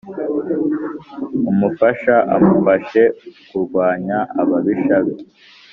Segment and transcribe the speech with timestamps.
[1.51, 3.03] Umufasha amufashe
[3.47, 5.13] kurwanya ababisha be